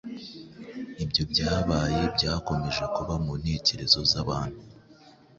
[1.03, 4.61] ibyo byabaye byakomeje kuba mu ntekerezo z’abantu